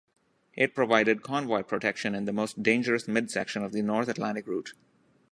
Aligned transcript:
It 0.55 0.73
provided 0.73 1.21
convoy 1.21 1.61
protection 1.61 2.15
in 2.15 2.25
the 2.25 2.33
most 2.33 2.63
dangerous 2.63 3.07
midsection 3.07 3.61
of 3.63 3.71
the 3.71 3.83
North 3.83 4.07
Atlantic 4.09 4.47
route. 4.47 4.73